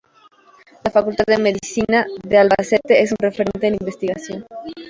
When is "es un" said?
3.03-3.17